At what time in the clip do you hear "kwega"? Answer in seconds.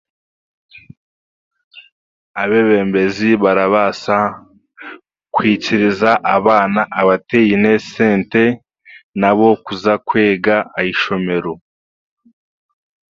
10.07-10.55